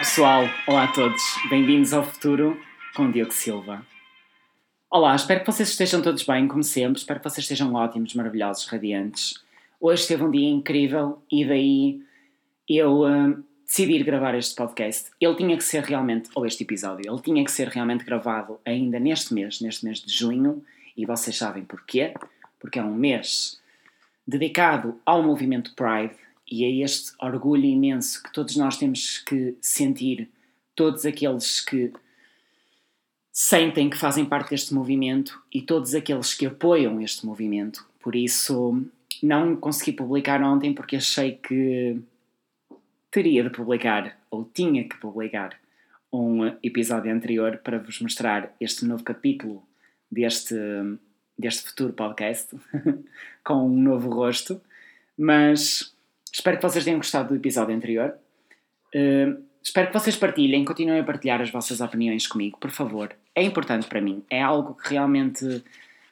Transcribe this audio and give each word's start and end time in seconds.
Pessoal, 0.00 0.48
olá 0.66 0.84
a 0.84 0.92
todos, 0.92 1.22
bem-vindos 1.50 1.92
ao 1.92 2.02
futuro 2.02 2.58
com 2.96 3.10
Diogo 3.10 3.34
Silva. 3.34 3.86
Olá, 4.90 5.14
espero 5.14 5.40
que 5.40 5.46
vocês 5.46 5.68
estejam 5.68 6.00
todos 6.00 6.22
bem, 6.22 6.48
como 6.48 6.64
sempre, 6.64 6.98
espero 6.98 7.20
que 7.20 7.28
vocês 7.28 7.44
estejam 7.44 7.74
ótimos, 7.74 8.14
maravilhosos, 8.14 8.64
radiantes. 8.64 9.34
Hoje 9.78 10.08
teve 10.08 10.24
um 10.24 10.30
dia 10.30 10.48
incrível 10.48 11.22
e 11.30 11.44
daí 11.44 12.00
eu 12.66 13.02
uh, 13.02 13.44
decidi 13.66 14.02
gravar 14.02 14.34
este 14.34 14.54
podcast. 14.54 15.10
Ele 15.20 15.34
tinha 15.34 15.54
que 15.54 15.64
ser 15.64 15.84
realmente, 15.84 16.30
ou 16.34 16.46
este 16.46 16.64
episódio, 16.64 17.04
ele 17.06 17.20
tinha 17.20 17.44
que 17.44 17.52
ser 17.52 17.68
realmente 17.68 18.02
gravado 18.02 18.58
ainda 18.64 18.98
neste 18.98 19.34
mês, 19.34 19.60
neste 19.60 19.84
mês 19.84 20.00
de 20.00 20.10
junho, 20.10 20.64
e 20.96 21.04
vocês 21.04 21.36
sabem 21.36 21.62
porquê? 21.62 22.14
Porque 22.58 22.78
é 22.78 22.82
um 22.82 22.94
mês 22.94 23.60
dedicado 24.26 24.98
ao 25.04 25.22
movimento 25.22 25.74
Pride 25.74 26.16
e 26.50 26.64
a 26.64 26.84
este 26.84 27.12
orgulho 27.20 27.64
imenso 27.64 28.22
que 28.22 28.32
todos 28.32 28.56
nós 28.56 28.76
temos 28.76 29.18
que 29.18 29.56
sentir, 29.60 30.28
todos 30.74 31.06
aqueles 31.06 31.60
que 31.60 31.92
sentem 33.32 33.88
que 33.88 33.96
fazem 33.96 34.24
parte 34.24 34.50
deste 34.50 34.74
movimento 34.74 35.40
e 35.52 35.62
todos 35.62 35.94
aqueles 35.94 36.34
que 36.34 36.46
apoiam 36.46 37.00
este 37.00 37.24
movimento. 37.24 37.86
Por 38.00 38.16
isso, 38.16 38.84
não 39.22 39.54
consegui 39.54 39.92
publicar 39.92 40.42
ontem 40.42 40.74
porque 40.74 40.96
achei 40.96 41.32
que 41.32 42.00
teria 43.10 43.44
de 43.44 43.50
publicar, 43.50 44.18
ou 44.30 44.44
tinha 44.44 44.88
que 44.88 44.96
publicar, 44.96 45.58
um 46.12 46.46
episódio 46.62 47.12
anterior 47.12 47.58
para 47.58 47.78
vos 47.78 48.00
mostrar 48.00 48.52
este 48.60 48.84
novo 48.84 49.04
capítulo 49.04 49.62
deste, 50.10 50.56
deste 51.38 51.68
futuro 51.68 51.92
podcast, 51.92 52.56
com 53.44 53.66
um 53.66 53.80
novo 53.80 54.10
rosto. 54.10 54.60
Mas 55.16 55.94
Espero 56.32 56.56
que 56.56 56.62
vocês 56.62 56.84
tenham 56.84 56.98
gostado 56.98 57.30
do 57.30 57.36
episódio 57.36 57.74
anterior. 57.74 58.14
Uh, 58.94 59.42
espero 59.62 59.88
que 59.88 59.92
vocês 59.92 60.16
partilhem, 60.16 60.64
continuem 60.64 61.00
a 61.00 61.04
partilhar 61.04 61.40
as 61.40 61.50
vossas 61.50 61.80
opiniões 61.80 62.26
comigo, 62.26 62.58
por 62.58 62.70
favor. 62.70 63.14
É 63.34 63.42
importante 63.42 63.86
para 63.86 64.00
mim. 64.00 64.22
É 64.30 64.40
algo 64.40 64.74
que 64.74 64.90
realmente 64.90 65.62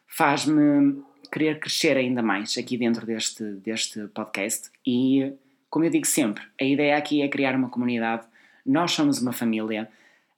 faz-me 0.06 1.02
querer 1.30 1.60
crescer 1.60 1.96
ainda 1.96 2.22
mais 2.22 2.56
aqui 2.58 2.76
dentro 2.76 3.06
deste, 3.06 3.44
deste 3.44 4.08
podcast. 4.08 4.70
E, 4.86 5.32
como 5.70 5.84
eu 5.84 5.90
digo 5.90 6.06
sempre, 6.06 6.42
a 6.60 6.64
ideia 6.64 6.96
aqui 6.96 7.22
é 7.22 7.28
criar 7.28 7.54
uma 7.54 7.68
comunidade. 7.68 8.26
Nós 8.66 8.92
somos 8.92 9.20
uma 9.20 9.32
família. 9.32 9.88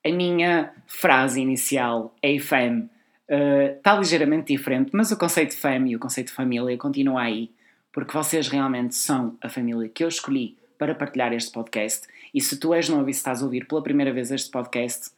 A 0.04 0.10
minha 0.10 0.72
frase 0.86 1.40
inicial, 1.40 2.14
AFAM, 2.22 2.88
uh, 3.28 3.76
está 3.76 3.96
ligeiramente 3.96 4.52
diferente, 4.52 4.90
mas 4.92 5.10
o 5.10 5.16
conceito 5.16 5.50
de 5.50 5.56
fam 5.56 5.86
e 5.86 5.96
o 5.96 5.98
conceito 5.98 6.28
de 6.28 6.32
família 6.34 6.76
continua 6.76 7.22
aí 7.22 7.50
porque 7.92 8.12
vocês 8.12 8.48
realmente 8.48 8.94
são 8.94 9.36
a 9.40 9.48
família 9.48 9.88
que 9.88 10.04
eu 10.04 10.08
escolhi 10.08 10.56
para 10.78 10.94
partilhar 10.94 11.32
este 11.32 11.52
podcast. 11.52 12.06
E 12.32 12.40
se 12.40 12.58
tu 12.58 12.72
és 12.72 12.88
novo 12.88 13.08
e 13.08 13.10
estás 13.10 13.42
a 13.42 13.44
ouvir 13.44 13.66
pela 13.66 13.82
primeira 13.82 14.12
vez 14.12 14.30
este 14.30 14.50
podcast, 14.50 15.10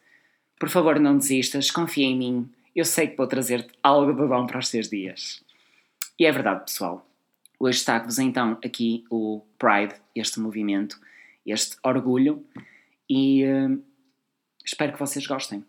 por 0.59 0.69
favor 0.69 0.99
não 0.99 1.17
desistas, 1.17 1.71
confia 1.71 2.07
em 2.07 2.17
mim. 2.17 2.53
Eu 2.75 2.85
sei 2.85 3.09
que 3.09 3.17
vou 3.17 3.27
trazer-te 3.27 3.73
algo 3.83 4.13
de 4.13 4.27
bom 4.27 4.47
para 4.47 4.59
os 4.59 4.71
teus 4.71 4.89
dias. 4.89 5.43
E 6.19 6.25
é 6.25 6.33
verdade, 6.33 6.65
pessoal. 6.65 7.07
Hoje 7.59 7.79
está-vos 7.79 8.19
então 8.19 8.59
aqui 8.65 9.05
o 9.11 9.41
Pride, 9.59 9.95
este 10.17 10.41
movimento, 10.41 11.01
este 11.47 11.77
orgulho, 11.85 12.45
e 13.09 13.45
uh, 13.45 13.83
espero 14.65 14.93
que 14.93 14.99
vocês 14.99 15.27
gostem. 15.27 15.65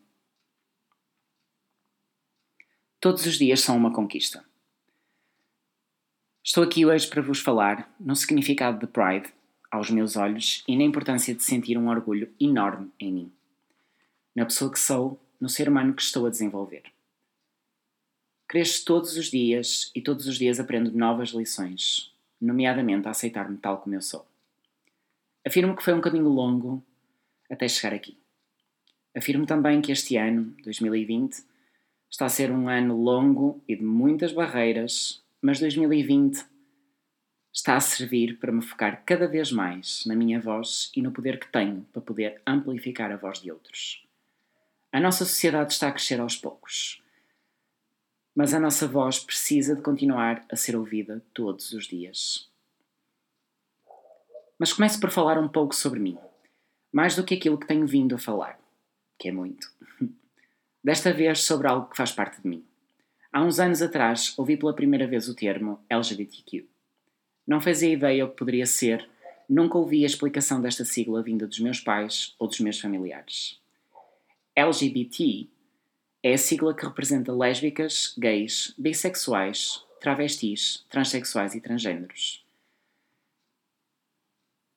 Todos 2.99 3.25
os 3.25 3.37
dias 3.37 3.59
são 3.59 3.75
uma 3.75 3.91
conquista. 3.91 4.43
Estou 6.45 6.61
aqui 6.61 6.85
hoje 6.85 7.07
para 7.07 7.21
vos 7.21 7.39
falar 7.39 7.89
no 7.97 8.17
significado 8.17 8.77
de 8.77 8.85
Pride 8.85 9.33
aos 9.71 9.89
meus 9.89 10.17
olhos 10.17 10.61
e 10.67 10.75
na 10.75 10.83
importância 10.83 11.33
de 11.33 11.41
sentir 11.41 11.77
um 11.77 11.87
orgulho 11.87 12.33
enorme 12.37 12.91
em 12.99 13.13
mim, 13.13 13.31
na 14.35 14.43
pessoa 14.43 14.69
que 14.69 14.77
sou, 14.77 15.17
no 15.39 15.47
ser 15.47 15.69
humano 15.69 15.93
que 15.93 16.01
estou 16.01 16.25
a 16.25 16.29
desenvolver. 16.29 16.83
Cresço 18.45 18.83
todos 18.83 19.15
os 19.15 19.31
dias 19.31 19.89
e 19.95 20.01
todos 20.01 20.27
os 20.27 20.37
dias 20.37 20.59
aprendo 20.59 20.91
novas 20.91 21.29
lições, 21.29 22.13
nomeadamente 22.41 23.07
a 23.07 23.11
aceitar-me 23.11 23.55
tal 23.55 23.77
como 23.77 23.95
eu 23.95 24.01
sou. 24.01 24.27
Afirmo 25.47 25.77
que 25.77 25.83
foi 25.83 25.93
um 25.93 26.01
caminho 26.01 26.27
longo 26.27 26.83
até 27.49 27.69
chegar 27.69 27.95
aqui. 27.95 28.17
Afirmo 29.15 29.45
também 29.45 29.81
que 29.81 29.93
este 29.93 30.17
ano, 30.17 30.53
2020, 30.61 31.41
está 32.11 32.25
a 32.25 32.29
ser 32.29 32.51
um 32.51 32.67
ano 32.67 33.01
longo 33.01 33.63
e 33.65 33.77
de 33.77 33.83
muitas 33.83 34.33
barreiras, 34.33 35.22
mas 35.43 35.59
2020 35.59 36.45
está 37.51 37.75
a 37.75 37.79
servir 37.81 38.39
para 38.39 38.49
me 38.49 38.61
focar 38.61 39.03
cada 39.05 39.27
vez 39.27 39.51
mais 39.51 40.05
na 40.05 40.15
minha 40.15 40.39
voz 40.39 40.89
e 40.95 41.01
no 41.01 41.11
poder 41.11 41.37
que 41.37 41.51
tenho 41.51 41.85
para 41.91 42.01
poder 42.01 42.41
amplificar 42.47 43.11
a 43.11 43.17
voz 43.17 43.41
de 43.41 43.51
outros. 43.51 44.07
A 44.89 45.01
nossa 45.01 45.25
sociedade 45.25 45.73
está 45.73 45.89
a 45.89 45.91
crescer 45.91 46.21
aos 46.21 46.37
poucos, 46.37 47.03
mas 48.33 48.53
a 48.53 48.59
nossa 48.59 48.87
voz 48.87 49.19
precisa 49.19 49.75
de 49.75 49.81
continuar 49.81 50.45
a 50.49 50.55
ser 50.55 50.77
ouvida 50.77 51.21
todos 51.33 51.73
os 51.73 51.87
dias. 51.87 52.49
Mas 54.57 54.71
começo 54.71 54.97
por 54.97 55.11
falar 55.11 55.37
um 55.37 55.49
pouco 55.49 55.75
sobre 55.75 55.99
mim, 55.99 56.17
mais 56.89 57.17
do 57.17 57.23
que 57.25 57.35
aquilo 57.35 57.59
que 57.59 57.67
tenho 57.67 57.85
vindo 57.85 58.15
a 58.15 58.17
falar, 58.17 58.57
que 59.19 59.27
é 59.27 59.31
muito. 59.33 59.69
Desta 60.81 61.11
vez 61.11 61.43
sobre 61.43 61.67
algo 61.67 61.89
que 61.89 61.97
faz 61.97 62.13
parte 62.13 62.41
de 62.41 62.47
mim. 62.47 62.65
Há 63.35 63.41
uns 63.43 63.59
anos 63.59 63.81
atrás 63.81 64.37
ouvi 64.37 64.55
pela 64.55 64.75
primeira 64.75 65.07
vez 65.07 65.27
o 65.27 65.33
termo 65.33 65.83
LGBTQ. 65.89 66.67
Não 67.47 67.59
fazia 67.59 67.91
ideia 67.91 68.23
o 68.23 68.29
que 68.29 68.37
poderia 68.37 68.67
ser, 68.67 69.09
nunca 69.49 69.75
ouvi 69.75 70.03
a 70.03 70.05
explicação 70.05 70.61
desta 70.61 70.85
sigla 70.85 71.23
vinda 71.23 71.47
dos 71.47 71.59
meus 71.59 71.79
pais 71.79 72.35
ou 72.37 72.47
dos 72.47 72.59
meus 72.59 72.79
familiares. 72.79 73.59
LGBT 74.55 75.49
é 76.21 76.33
a 76.33 76.37
sigla 76.37 76.75
que 76.75 76.85
representa 76.85 77.33
lésbicas, 77.33 78.13
gays, 78.19 78.75
bissexuais, 78.77 79.83
travestis, 79.99 80.85
transexuais 80.87 81.55
e 81.55 81.59
transgêneros. 81.59 82.45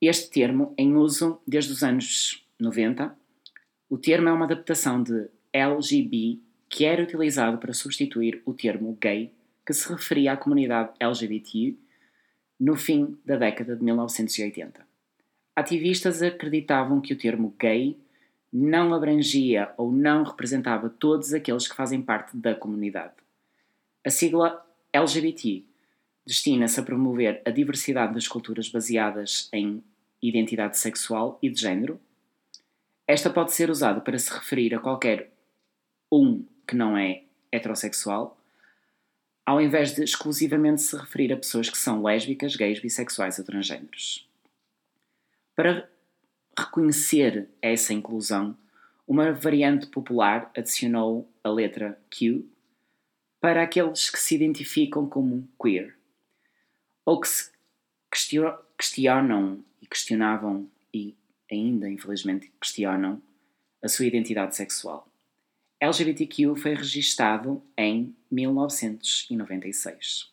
Este 0.00 0.30
termo, 0.30 0.72
em 0.78 0.96
uso 0.96 1.42
desde 1.46 1.72
os 1.72 1.82
anos 1.82 2.42
90, 2.58 3.14
o 3.90 3.98
termo 3.98 4.30
é 4.30 4.32
uma 4.32 4.46
adaptação 4.46 5.02
de 5.02 5.28
LGB 5.52 6.40
que 6.76 6.84
era 6.84 7.02
utilizado 7.02 7.56
para 7.56 7.72
substituir 7.72 8.42
o 8.44 8.52
termo 8.52 8.98
gay, 9.00 9.32
que 9.64 9.72
se 9.72 9.90
referia 9.90 10.34
à 10.34 10.36
comunidade 10.36 10.92
LGBT 11.00 11.74
no 12.60 12.76
fim 12.76 13.16
da 13.24 13.38
década 13.38 13.74
de 13.74 13.82
1980. 13.82 14.86
Ativistas 15.56 16.20
acreditavam 16.20 17.00
que 17.00 17.14
o 17.14 17.16
termo 17.16 17.54
gay 17.58 17.96
não 18.52 18.92
abrangia 18.92 19.72
ou 19.78 19.90
não 19.90 20.22
representava 20.22 20.90
todos 20.90 21.32
aqueles 21.32 21.66
que 21.66 21.74
fazem 21.74 22.02
parte 22.02 22.36
da 22.36 22.54
comunidade. 22.54 23.14
A 24.04 24.10
sigla 24.10 24.62
LGBT 24.92 25.64
destina-se 26.26 26.78
a 26.78 26.82
promover 26.82 27.40
a 27.46 27.50
diversidade 27.50 28.12
das 28.12 28.28
culturas 28.28 28.68
baseadas 28.68 29.48
em 29.50 29.82
identidade 30.20 30.76
sexual 30.76 31.38
e 31.40 31.48
de 31.48 31.58
género. 31.58 31.98
Esta 33.06 33.30
pode 33.30 33.54
ser 33.54 33.70
usada 33.70 34.02
para 34.02 34.18
se 34.18 34.30
referir 34.30 34.74
a 34.74 34.78
qualquer 34.78 35.32
um 36.12 36.44
que 36.66 36.76
não 36.76 36.96
é 36.96 37.24
heterossexual, 37.52 38.40
ao 39.44 39.60
invés 39.60 39.94
de 39.94 40.02
exclusivamente 40.02 40.82
se 40.82 40.96
referir 40.96 41.32
a 41.32 41.36
pessoas 41.36 41.70
que 41.70 41.78
são 41.78 42.02
lésbicas, 42.02 42.56
gays, 42.56 42.80
bissexuais 42.80 43.38
ou 43.38 43.44
transgêneros. 43.44 44.28
Para 45.54 45.88
reconhecer 46.58 47.48
essa 47.62 47.92
inclusão, 47.92 48.56
uma 49.06 49.32
variante 49.32 49.86
popular 49.86 50.50
adicionou 50.56 51.30
a 51.44 51.48
letra 51.48 51.98
Q 52.10 52.44
para 53.40 53.62
aqueles 53.62 54.10
que 54.10 54.18
se 54.18 54.34
identificam 54.34 55.08
como 55.08 55.48
queer, 55.62 55.96
ou 57.04 57.20
que 57.20 57.28
se 57.28 57.52
questionam 58.10 59.64
e 59.80 59.86
questionavam 59.86 60.68
e 60.92 61.16
ainda 61.50 61.88
infelizmente 61.88 62.52
questionam 62.60 63.22
a 63.80 63.88
sua 63.88 64.06
identidade 64.06 64.56
sexual. 64.56 65.08
LGBTQ 65.78 66.56
foi 66.56 66.74
registado 66.74 67.62
em 67.76 68.16
1996. 68.30 70.32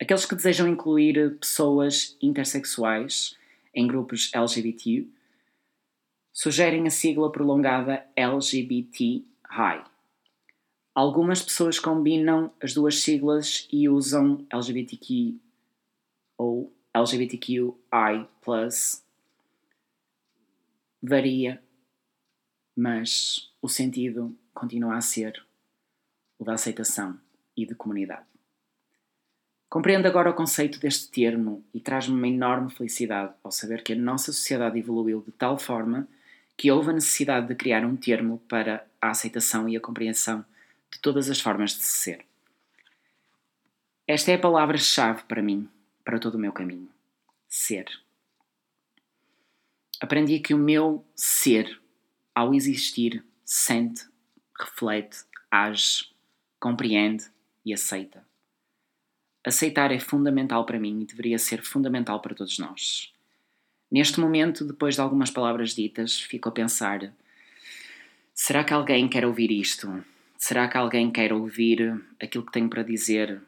Aqueles 0.00 0.26
que 0.26 0.34
desejam 0.34 0.66
incluir 0.66 1.38
pessoas 1.38 2.16
intersexuais 2.20 3.38
em 3.72 3.86
grupos 3.86 4.32
LGBT 4.34 5.06
sugerem 6.32 6.88
a 6.88 6.90
sigla 6.90 7.30
prolongada 7.30 8.04
LGBT 8.16 9.22
High. 9.44 9.84
Algumas 10.92 11.40
pessoas 11.40 11.78
combinam 11.78 12.52
as 12.60 12.74
duas 12.74 13.00
siglas 13.00 13.68
e 13.70 13.88
usam 13.88 14.44
LGBTQ 14.50 15.36
ou 16.36 16.74
LGBTQI+. 16.92 18.26
Varia, 21.00 21.62
mas 22.76 23.51
o 23.62 23.68
sentido 23.68 24.36
continua 24.52 24.96
a 24.96 25.00
ser 25.00 25.40
o 26.36 26.44
da 26.44 26.54
aceitação 26.54 27.18
e 27.56 27.64
de 27.64 27.76
comunidade. 27.76 28.26
Compreendo 29.70 30.06
agora 30.06 30.28
o 30.28 30.34
conceito 30.34 30.80
deste 30.80 31.08
termo 31.08 31.64
e 31.72 31.80
traz-me 31.80 32.14
uma 32.14 32.26
enorme 32.26 32.70
felicidade 32.72 33.32
ao 33.42 33.52
saber 33.52 33.84
que 33.84 33.92
a 33.92 33.96
nossa 33.96 34.32
sociedade 34.32 34.78
evoluiu 34.78 35.22
de 35.22 35.30
tal 35.30 35.56
forma 35.56 36.08
que 36.56 36.70
houve 36.70 36.90
a 36.90 36.94
necessidade 36.94 37.46
de 37.46 37.54
criar 37.54 37.84
um 37.84 37.96
termo 37.96 38.42
para 38.48 38.84
a 39.00 39.10
aceitação 39.10 39.68
e 39.68 39.76
a 39.76 39.80
compreensão 39.80 40.44
de 40.90 40.98
todas 40.98 41.30
as 41.30 41.40
formas 41.40 41.70
de 41.70 41.84
ser. 41.84 42.26
Esta 44.06 44.32
é 44.32 44.34
a 44.34 44.40
palavra-chave 44.40 45.22
para 45.22 45.40
mim, 45.40 45.68
para 46.04 46.18
todo 46.18 46.34
o 46.34 46.38
meu 46.38 46.52
caminho: 46.52 46.90
ser. 47.48 47.86
Aprendi 50.00 50.40
que 50.40 50.52
o 50.52 50.58
meu 50.58 51.06
ser, 51.14 51.80
ao 52.34 52.52
existir, 52.52 53.24
sente, 53.54 54.06
reflete, 54.58 55.24
age, 55.50 56.06
compreende 56.58 57.26
e 57.66 57.74
aceita. 57.74 58.24
Aceitar 59.44 59.92
é 59.92 59.98
fundamental 59.98 60.64
para 60.64 60.80
mim 60.80 61.02
e 61.02 61.04
deveria 61.04 61.38
ser 61.38 61.62
fundamental 61.62 62.20
para 62.20 62.34
todos 62.34 62.58
nós. 62.58 63.12
Neste 63.90 64.18
momento, 64.18 64.64
depois 64.64 64.94
de 64.94 65.02
algumas 65.02 65.30
palavras 65.30 65.74
ditas, 65.74 66.18
fico 66.18 66.48
a 66.48 66.52
pensar: 66.52 67.12
será 68.34 68.64
que 68.64 68.72
alguém 68.72 69.06
quer 69.06 69.26
ouvir 69.26 69.50
isto? 69.50 70.02
Será 70.38 70.66
que 70.66 70.78
alguém 70.78 71.10
quer 71.10 71.30
ouvir 71.30 72.02
aquilo 72.18 72.46
que 72.46 72.52
tenho 72.52 72.70
para 72.70 72.82
dizer? 72.82 73.38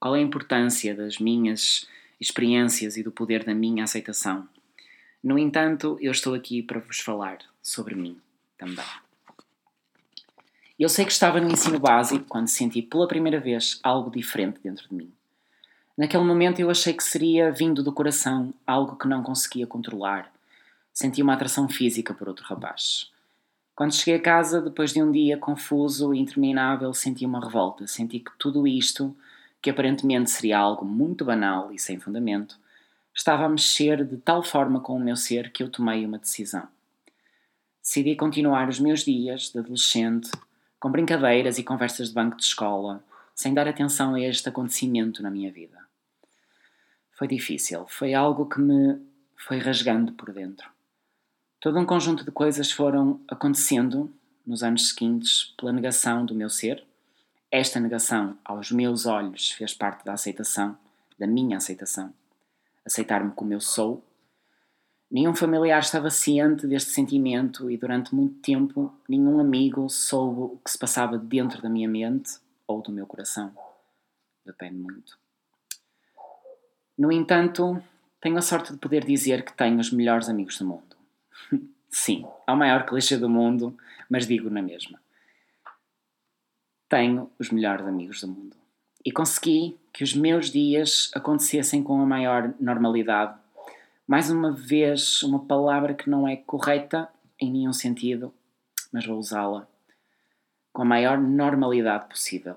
Qual 0.00 0.16
é 0.16 0.20
a 0.20 0.22
importância 0.22 0.94
das 0.94 1.18
minhas 1.18 1.86
experiências 2.18 2.96
e 2.96 3.02
do 3.02 3.12
poder 3.12 3.44
da 3.44 3.54
minha 3.54 3.84
aceitação? 3.84 4.48
No 5.22 5.38
entanto, 5.38 5.98
eu 6.00 6.12
estou 6.12 6.32
aqui 6.32 6.62
para 6.62 6.80
vos 6.80 7.00
falar 7.00 7.40
sobre 7.60 7.94
mim 7.94 8.18
também. 8.56 9.03
Eu 10.76 10.88
sei 10.88 11.04
que 11.04 11.12
estava 11.12 11.40
no 11.40 11.48
ensino 11.52 11.78
básico 11.78 12.24
quando 12.28 12.48
senti 12.48 12.82
pela 12.82 13.06
primeira 13.06 13.38
vez 13.38 13.78
algo 13.80 14.10
diferente 14.10 14.58
dentro 14.60 14.88
de 14.88 14.94
mim. 14.96 15.12
Naquele 15.96 16.24
momento 16.24 16.58
eu 16.58 16.68
achei 16.68 16.92
que 16.92 17.04
seria 17.04 17.52
vindo 17.52 17.80
do 17.80 17.92
coração, 17.92 18.52
algo 18.66 18.96
que 18.96 19.06
não 19.06 19.22
conseguia 19.22 19.68
controlar. 19.68 20.32
Senti 20.92 21.22
uma 21.22 21.34
atração 21.34 21.68
física 21.68 22.12
por 22.12 22.28
outro 22.28 22.44
rapaz. 22.44 23.08
Quando 23.76 23.94
cheguei 23.94 24.16
a 24.16 24.22
casa, 24.22 24.60
depois 24.60 24.92
de 24.92 25.00
um 25.00 25.12
dia 25.12 25.38
confuso 25.38 26.12
e 26.12 26.18
interminável, 26.18 26.92
senti 26.92 27.24
uma 27.24 27.40
revolta. 27.40 27.86
Senti 27.86 28.18
que 28.18 28.32
tudo 28.36 28.66
isto, 28.66 29.16
que 29.62 29.70
aparentemente 29.70 30.28
seria 30.28 30.58
algo 30.58 30.84
muito 30.84 31.24
banal 31.24 31.72
e 31.72 31.78
sem 31.78 32.00
fundamento, 32.00 32.58
estava 33.14 33.44
a 33.44 33.48
mexer 33.48 34.04
de 34.04 34.16
tal 34.16 34.42
forma 34.42 34.80
com 34.80 34.96
o 34.96 35.00
meu 35.00 35.14
ser 35.14 35.52
que 35.52 35.62
eu 35.62 35.68
tomei 35.68 36.04
uma 36.04 36.18
decisão. 36.18 36.66
Decidi 37.80 38.16
continuar 38.16 38.68
os 38.68 38.80
meus 38.80 39.04
dias 39.04 39.52
de 39.52 39.60
adolescente 39.60 40.30
com 40.84 40.90
brincadeiras 40.90 41.56
e 41.56 41.64
conversas 41.64 42.08
de 42.08 42.14
banco 42.14 42.36
de 42.36 42.42
escola, 42.42 43.02
sem 43.34 43.54
dar 43.54 43.66
atenção 43.66 44.14
a 44.14 44.20
este 44.20 44.50
acontecimento 44.50 45.22
na 45.22 45.30
minha 45.30 45.50
vida. 45.50 45.78
Foi 47.12 47.26
difícil, 47.26 47.86
foi 47.88 48.12
algo 48.12 48.44
que 48.44 48.60
me 48.60 49.00
foi 49.34 49.56
rasgando 49.56 50.12
por 50.12 50.30
dentro. 50.30 50.68
Todo 51.58 51.78
um 51.78 51.86
conjunto 51.86 52.22
de 52.22 52.30
coisas 52.30 52.70
foram 52.70 53.18
acontecendo 53.26 54.12
nos 54.46 54.62
anos 54.62 54.90
seguintes 54.90 55.54
pela 55.56 55.72
negação 55.72 56.22
do 56.26 56.34
meu 56.34 56.50
ser. 56.50 56.84
Esta 57.50 57.80
negação, 57.80 58.36
aos 58.44 58.70
meus 58.70 59.06
olhos, 59.06 59.52
fez 59.52 59.72
parte 59.72 60.04
da 60.04 60.12
aceitação, 60.12 60.76
da 61.18 61.26
minha 61.26 61.56
aceitação. 61.56 62.12
Aceitar-me 62.84 63.32
como 63.32 63.54
eu 63.54 63.60
sou 63.62 64.04
Nenhum 65.14 65.32
familiar 65.32 65.78
estava 65.78 66.10
ciente 66.10 66.66
deste 66.66 66.90
sentimento 66.90 67.70
e 67.70 67.76
durante 67.76 68.12
muito 68.12 68.40
tempo 68.40 68.92
nenhum 69.08 69.38
amigo 69.38 69.88
soube 69.88 70.40
o 70.40 70.58
que 70.58 70.68
se 70.68 70.76
passava 70.76 71.16
dentro 71.16 71.62
da 71.62 71.68
minha 71.68 71.88
mente 71.88 72.32
ou 72.66 72.82
do 72.82 72.90
meu 72.90 73.06
coração. 73.06 73.54
Depende 74.44 74.74
muito. 74.74 75.16
No 76.98 77.12
entanto, 77.12 77.80
tenho 78.20 78.36
a 78.36 78.42
sorte 78.42 78.72
de 78.72 78.78
poder 78.80 79.04
dizer 79.04 79.44
que 79.44 79.52
tenho 79.52 79.78
os 79.78 79.92
melhores 79.92 80.28
amigos 80.28 80.58
do 80.58 80.66
mundo. 80.66 80.96
Sim, 81.88 82.26
é 82.44 82.50
o 82.50 82.56
maior 82.56 82.84
clichê 82.84 83.16
do 83.16 83.30
mundo, 83.30 83.78
mas 84.10 84.26
digo 84.26 84.50
na 84.50 84.62
mesma. 84.62 85.00
Tenho 86.88 87.30
os 87.38 87.50
melhores 87.50 87.86
amigos 87.86 88.20
do 88.20 88.26
mundo. 88.26 88.56
E 89.04 89.12
consegui 89.12 89.78
que 89.92 90.02
os 90.02 90.12
meus 90.12 90.50
dias 90.50 91.12
acontecessem 91.14 91.84
com 91.84 92.00
a 92.00 92.06
maior 92.06 92.52
normalidade 92.58 93.43
mais 94.06 94.30
uma 94.30 94.52
vez, 94.52 95.22
uma 95.22 95.46
palavra 95.46 95.94
que 95.94 96.10
não 96.10 96.28
é 96.28 96.36
correta 96.36 97.08
em 97.40 97.50
nenhum 97.50 97.72
sentido, 97.72 98.32
mas 98.92 99.06
vou 99.06 99.18
usá-la 99.18 99.66
com 100.74 100.82
a 100.82 100.84
maior 100.84 101.16
normalidade 101.16 102.08
possível. 102.08 102.56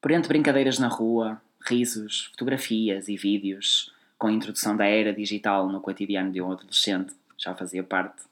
Por 0.00 0.12
entre 0.12 0.28
brincadeiras 0.28 0.78
na 0.78 0.86
rua, 0.86 1.42
risos, 1.66 2.26
fotografias 2.26 3.08
e 3.08 3.16
vídeos, 3.16 3.92
com 4.16 4.28
a 4.28 4.32
introdução 4.32 4.76
da 4.76 4.86
era 4.86 5.12
digital 5.12 5.68
no 5.68 5.80
cotidiano 5.80 6.30
de 6.30 6.40
um 6.40 6.52
adolescente, 6.52 7.12
já 7.36 7.52
fazia 7.52 7.82
parte. 7.82 8.22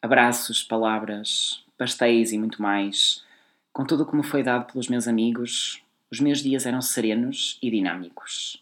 Abraços, 0.00 0.62
palavras, 0.62 1.62
pastéis 1.76 2.32
e 2.32 2.38
muito 2.38 2.62
mais. 2.62 3.22
Com 3.70 3.84
tudo 3.84 4.04
o 4.04 4.06
que 4.06 4.16
me 4.16 4.24
foi 4.24 4.42
dado 4.42 4.72
pelos 4.72 4.88
meus 4.88 5.06
amigos, 5.06 5.82
os 6.10 6.20
meus 6.20 6.42
dias 6.42 6.64
eram 6.64 6.80
serenos 6.80 7.58
e 7.62 7.70
dinâmicos. 7.70 8.58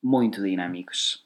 Muito 0.00 0.40
dinâmicos. 0.40 1.25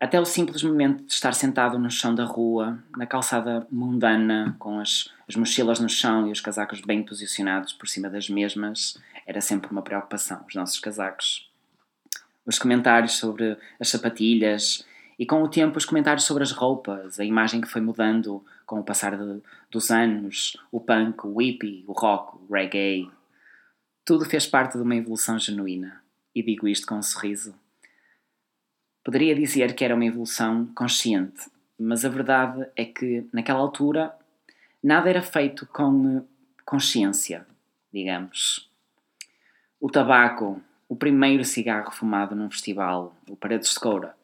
Até 0.00 0.20
o 0.20 0.24
simples 0.24 0.62
momento 0.62 1.04
de 1.04 1.12
estar 1.12 1.34
sentado 1.34 1.76
no 1.76 1.90
chão 1.90 2.14
da 2.14 2.24
rua, 2.24 2.78
na 2.96 3.04
calçada 3.04 3.66
mundana, 3.68 4.54
com 4.56 4.78
as, 4.78 5.10
as 5.28 5.34
mochilas 5.34 5.80
no 5.80 5.88
chão 5.88 6.28
e 6.28 6.30
os 6.30 6.40
casacos 6.40 6.80
bem 6.80 7.02
posicionados 7.02 7.72
por 7.72 7.88
cima 7.88 8.08
das 8.08 8.28
mesmas, 8.28 8.96
era 9.26 9.40
sempre 9.40 9.68
uma 9.72 9.82
preocupação, 9.82 10.44
os 10.46 10.54
nossos 10.54 10.78
casacos. 10.78 11.50
Os 12.46 12.60
comentários 12.60 13.16
sobre 13.16 13.58
as 13.80 13.88
sapatilhas 13.88 14.86
e 15.18 15.26
com 15.26 15.42
o 15.42 15.48
tempo 15.48 15.76
os 15.76 15.84
comentários 15.84 16.24
sobre 16.24 16.44
as 16.44 16.52
roupas, 16.52 17.18
a 17.18 17.24
imagem 17.24 17.60
que 17.60 17.68
foi 17.68 17.80
mudando 17.80 18.44
com 18.64 18.78
o 18.78 18.84
passar 18.84 19.16
de, 19.16 19.42
dos 19.68 19.90
anos, 19.90 20.56
o 20.70 20.78
punk, 20.78 21.26
o 21.26 21.40
hippie, 21.40 21.82
o 21.88 21.92
rock, 21.92 22.36
o 22.36 22.54
reggae. 22.54 23.10
Tudo 24.04 24.24
fez 24.24 24.46
parte 24.46 24.78
de 24.78 24.82
uma 24.84 24.94
evolução 24.94 25.40
genuína. 25.40 26.00
E 26.32 26.40
digo 26.40 26.68
isto 26.68 26.86
com 26.86 26.94
um 26.94 27.02
sorriso 27.02 27.52
Poderia 29.04 29.34
dizer 29.34 29.74
que 29.74 29.84
era 29.84 29.94
uma 29.94 30.04
evolução 30.04 30.66
consciente, 30.74 31.50
mas 31.78 32.04
a 32.04 32.08
verdade 32.08 32.66
é 32.76 32.84
que, 32.84 33.26
naquela 33.32 33.60
altura, 33.60 34.14
nada 34.82 35.08
era 35.08 35.22
feito 35.22 35.66
com 35.66 36.26
consciência, 36.64 37.46
digamos. 37.92 38.70
O 39.80 39.88
tabaco, 39.88 40.60
o 40.88 40.96
primeiro 40.96 41.44
cigarro 41.44 41.92
fumado 41.92 42.34
num 42.34 42.50
festival, 42.50 43.16
o 43.28 43.36
Paredes 43.36 43.72
de 43.72 43.80
Coura, 43.80 44.14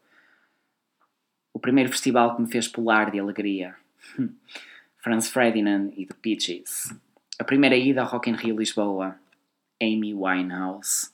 o 1.53 1.59
primeiro 1.61 1.91
festival 1.91 2.35
que 2.35 2.43
me 2.43 2.51
fez 2.51 2.67
pular 2.67 3.11
de 3.11 3.21
alegria, 3.21 3.77
Franz 4.99 5.31
Ferdinand 5.31 5.93
e 5.97 6.05
The 6.05 6.15
Peaches, 6.21 6.93
a 7.39 7.45
primeira 7.45 7.77
ida 7.77 8.03
ao 8.03 8.09
Rock 8.09 8.29
in 8.29 8.35
Rio 8.35 8.59
Lisboa, 8.59 9.17
Amy 9.81 10.13
Winehouse, 10.13 11.14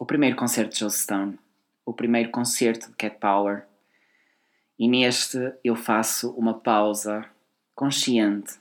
o 0.00 0.06
primeiro 0.06 0.34
concerto 0.34 0.72
de 0.72 0.78
Joe 0.78 0.90
Stone, 0.90 1.38
o 1.84 1.92
primeiro 1.92 2.30
concerto 2.30 2.88
de 2.88 2.96
Cat 2.96 3.18
Power, 3.20 3.66
e 4.78 4.88
neste 4.88 5.52
eu 5.62 5.76
faço 5.76 6.30
uma 6.30 6.54
pausa 6.54 7.26
consciente. 7.74 8.54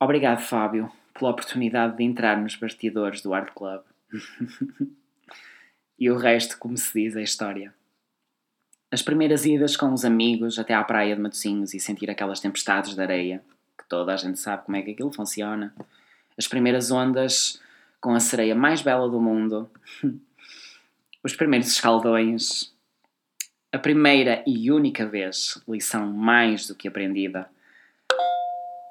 Obrigado, 0.00 0.40
Fábio, 0.40 0.90
pela 1.14 1.30
oportunidade 1.30 1.96
de 1.96 2.02
entrar 2.02 2.36
nos 2.36 2.56
bastidores 2.56 3.22
do 3.22 3.32
Art 3.32 3.52
Club. 3.54 3.82
e 5.96 6.10
o 6.10 6.16
resto, 6.16 6.58
como 6.58 6.76
se 6.76 6.92
diz, 7.00 7.14
é 7.14 7.22
história. 7.22 7.72
As 8.90 9.02
primeiras 9.02 9.46
idas 9.46 9.76
com 9.76 9.92
os 9.92 10.04
amigos 10.04 10.58
até 10.58 10.74
à 10.74 10.82
praia 10.82 11.14
de 11.14 11.22
Matosinhos 11.22 11.74
e 11.74 11.78
sentir 11.78 12.10
aquelas 12.10 12.40
tempestades 12.40 12.96
de 12.96 13.00
areia, 13.00 13.40
que 13.78 13.88
toda 13.88 14.12
a 14.12 14.16
gente 14.16 14.40
sabe 14.40 14.64
como 14.64 14.76
é 14.76 14.82
que 14.82 14.90
aquilo 14.90 15.12
funciona. 15.12 15.72
As 16.36 16.48
primeiras 16.48 16.90
ondas 16.90 17.62
com 18.00 18.14
a 18.14 18.20
sereia 18.20 18.54
mais 18.54 18.82
bela 18.82 19.08
do 19.08 19.20
mundo, 19.20 19.70
os 21.22 21.34
primeiros 21.34 21.68
escaldões, 21.68 22.72
a 23.72 23.78
primeira 23.78 24.42
e 24.46 24.70
única 24.70 25.06
vez, 25.06 25.62
lição 25.68 26.06
mais 26.12 26.66
do 26.66 26.74
que 26.74 26.88
aprendida, 26.88 27.48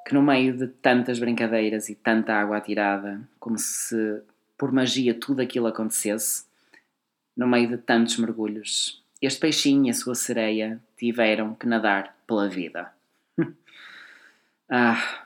que 0.05 0.13
no 0.13 0.21
meio 0.21 0.55
de 0.55 0.67
tantas 0.67 1.19
brincadeiras 1.19 1.89
e 1.89 1.95
tanta 1.95 2.33
água 2.33 2.57
atirada, 2.57 3.21
como 3.39 3.57
se 3.57 4.21
por 4.57 4.71
magia 4.71 5.13
tudo 5.13 5.41
aquilo 5.41 5.67
acontecesse, 5.67 6.45
no 7.35 7.47
meio 7.47 7.69
de 7.69 7.77
tantos 7.77 8.17
mergulhos, 8.17 9.03
este 9.21 9.39
peixinho 9.39 9.87
e 9.87 9.89
a 9.89 9.93
sua 9.93 10.15
sereia 10.15 10.81
tiveram 10.97 11.53
que 11.53 11.67
nadar 11.67 12.15
pela 12.25 12.49
vida. 12.49 12.91
ah, 14.69 15.25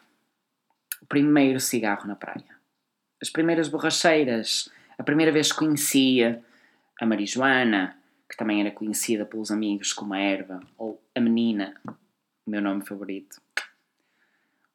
o 1.02 1.06
primeiro 1.06 1.60
cigarro 1.60 2.08
na 2.08 2.16
praia 2.16 2.51
as 3.22 3.30
primeiras 3.30 3.68
borracheiras, 3.68 4.70
a 4.98 5.04
primeira 5.04 5.32
vez 5.32 5.52
que 5.52 5.60
conhecia 5.60 6.44
a 7.00 7.06
marijuana, 7.06 7.98
que 8.30 8.36
também 8.36 8.62
era 8.62 8.72
conhecida 8.72 9.26
pelos 9.26 9.52
amigos 9.52 9.94
como 9.94 10.14
a 10.14 10.20
erva, 10.20 10.60
ou 10.78 11.02
a 11.14 11.20
menina, 11.20 11.80
o 12.46 12.50
meu 12.50 12.62
nome 12.62 12.86
favorito. 12.86 13.40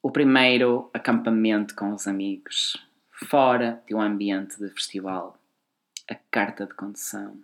o 0.03 0.11
primeiro 0.11 0.89
acampamento 0.95 1.75
com 1.75 1.93
os 1.93 2.07
amigos, 2.07 2.77
fora 3.11 3.83
de 3.89 3.95
um 3.95 4.01
ambiente 4.01 4.57
de 4.57 4.69
festival, 4.71 5.37
a 6.09 6.15
carta 6.31 6.65
de 6.65 6.75
condução. 6.75 7.37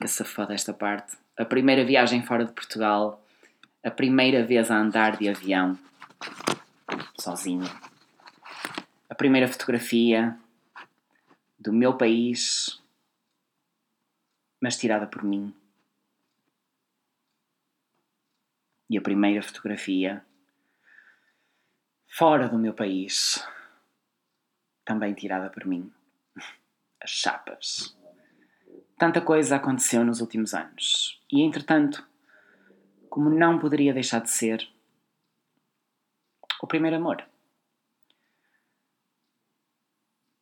Que 0.00 0.06
se 0.06 0.22
foda 0.22 0.54
esta 0.54 0.72
parte. 0.72 1.16
A 1.36 1.44
primeira 1.44 1.84
viagem 1.84 2.22
fora 2.22 2.44
de 2.44 2.52
Portugal, 2.52 3.26
a 3.82 3.90
primeira 3.90 4.44
vez 4.44 4.70
a 4.70 4.78
andar 4.78 5.16
de 5.16 5.28
avião, 5.28 5.76
sozinho. 7.18 7.68
Primeira 9.20 9.46
fotografia 9.46 10.34
do 11.58 11.74
meu 11.74 11.94
país, 11.94 12.82
mas 14.58 14.78
tirada 14.78 15.06
por 15.06 15.22
mim. 15.22 15.54
E 18.88 18.96
a 18.96 19.02
primeira 19.02 19.42
fotografia 19.42 20.24
fora 22.08 22.48
do 22.48 22.58
meu 22.58 22.72
país, 22.72 23.46
também 24.86 25.12
tirada 25.12 25.50
por 25.50 25.66
mim. 25.66 25.92
As 26.98 27.10
chapas. 27.10 27.94
Tanta 28.96 29.20
coisa 29.20 29.56
aconteceu 29.56 30.02
nos 30.02 30.22
últimos 30.22 30.54
anos. 30.54 31.22
E 31.30 31.42
entretanto, 31.42 32.08
como 33.10 33.28
não 33.28 33.58
poderia 33.58 33.92
deixar 33.92 34.22
de 34.22 34.30
ser, 34.30 34.66
o 36.62 36.66
primeiro 36.66 36.96
amor. 36.96 37.29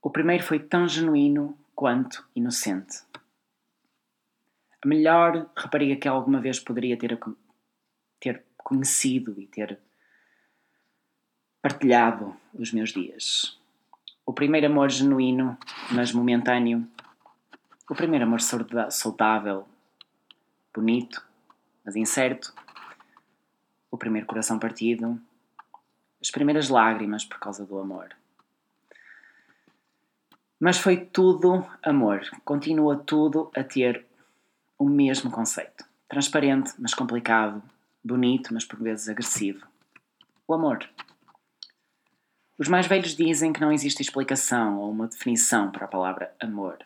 O 0.09 0.11
primeiro 0.11 0.43
foi 0.43 0.59
tão 0.59 0.89
genuíno 0.89 1.55
quanto 1.75 2.27
inocente. 2.35 3.03
A 4.83 4.89
melhor 4.89 5.51
rapariga 5.55 5.97
que 5.97 6.09
alguma 6.09 6.41
vez 6.41 6.59
poderia 6.59 6.97
ter, 6.97 7.21
ter 8.19 8.43
conhecido 8.57 9.39
e 9.39 9.47
ter 9.47 9.79
partilhado 11.61 12.35
os 12.55 12.73
meus 12.73 12.91
dias. 12.91 13.61
O 14.25 14.33
primeiro 14.33 14.69
amor 14.69 14.89
genuíno, 14.89 15.59
mas 15.93 16.11
momentâneo. 16.11 16.89
O 17.91 17.95
primeiro 17.95 18.25
amor 18.25 18.41
saudável, 18.41 19.69
bonito, 20.73 21.23
mas 21.85 21.97
incerto. 21.97 22.55
O 23.91 23.99
primeiro 23.99 24.27
coração 24.27 24.59
partido. 24.59 25.21
As 26.19 26.31
primeiras 26.31 26.71
lágrimas 26.71 27.27
por 27.27 27.39
causa 27.39 27.67
do 27.67 27.79
amor. 27.79 28.17
Mas 30.61 30.79
foi 30.79 30.97
tudo 30.97 31.65
amor. 31.83 32.23
Continua 32.45 32.97
tudo 32.97 33.51
a 33.55 33.63
ter 33.63 34.05
o 34.79 34.89
mesmo 34.89 35.31
conceito. 35.31 35.85
Transparente, 36.09 36.73
mas 36.79 36.95
complicado. 36.95 37.63
Bonito, 38.03 38.53
mas 38.53 38.65
por 38.65 38.81
vezes 38.81 39.09
agressivo. 39.09 39.67
O 40.47 40.55
amor. 40.55 40.89
Os 42.59 42.69
mais 42.69 42.87
velhos 42.87 43.15
dizem 43.15 43.53
que 43.53 43.61
não 43.61 43.71
existe 43.71 44.03
explicação 44.03 44.79
ou 44.79 44.91
uma 44.91 45.07
definição 45.07 45.71
para 45.71 45.85
a 45.85 45.89
palavra 45.89 46.35
amor. 46.41 46.79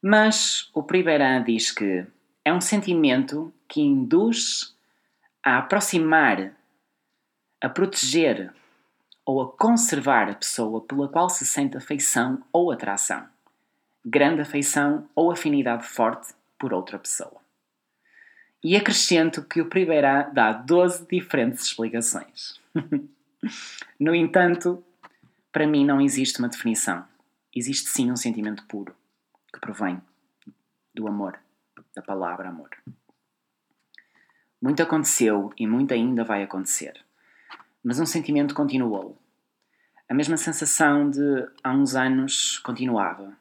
Mas 0.00 0.70
o 0.72 0.82
Priberan 0.82 1.42
diz 1.42 1.72
que 1.72 2.06
é 2.44 2.52
um 2.52 2.60
sentimento 2.60 3.52
que 3.68 3.80
induz 3.80 4.76
a 5.42 5.58
aproximar, 5.58 6.52
a 7.60 7.68
proteger 7.68 8.52
ou 9.26 9.42
a 9.42 9.52
conservar 9.52 10.30
a 10.30 10.34
pessoa 10.36 10.80
pela 10.80 11.08
qual 11.08 11.28
se 11.28 11.44
sente 11.44 11.76
afeição 11.76 12.42
ou 12.52 12.70
atração, 12.70 13.26
grande 14.04 14.40
afeição 14.40 15.08
ou 15.16 15.32
afinidade 15.32 15.84
forte 15.84 16.32
por 16.56 16.72
outra 16.72 16.96
pessoa. 16.96 17.40
E 18.62 18.76
acrescento 18.76 19.42
que 19.42 19.60
o 19.60 19.68
Priberan 19.68 20.30
dá 20.32 20.52
12 20.52 21.06
diferentes 21.06 21.64
explicações. 21.64 22.60
No 24.00 24.12
entanto, 24.12 24.82
para 25.52 25.66
mim 25.66 25.84
não 25.84 26.00
existe 26.00 26.40
uma 26.40 26.48
definição. 26.48 27.04
Existe 27.54 27.88
sim 27.90 28.10
um 28.10 28.16
sentimento 28.16 28.64
puro 28.66 28.92
que 29.52 29.60
provém 29.60 30.02
do 30.92 31.06
amor, 31.06 31.38
da 31.94 32.02
palavra 32.02 32.48
amor. 32.48 32.70
Muito 34.60 34.82
aconteceu 34.82 35.52
e 35.56 35.66
muito 35.66 35.94
ainda 35.94 36.24
vai 36.24 36.42
acontecer, 36.42 37.05
mas 37.86 38.00
um 38.00 38.04
sentimento 38.04 38.52
continuou. 38.52 39.16
A 40.08 40.12
mesma 40.12 40.36
sensação 40.36 41.08
de 41.08 41.48
há 41.62 41.70
uns 41.70 41.94
anos 41.94 42.58
continuava, 42.58 43.32